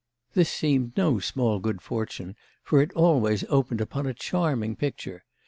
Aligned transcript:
This 0.33 0.49
seemed 0.49 0.93
no 0.97 1.19
small 1.19 1.59
good 1.59 1.79
fortune, 1.79 2.35
for 2.63 2.81
it 2.81 2.91
always 2.93 3.43
opened 3.49 3.81
upon 3.81 4.07
a 4.07 4.15
charming 4.15 4.75
picture. 4.75 5.25